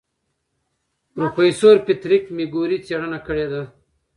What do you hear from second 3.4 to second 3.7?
ده.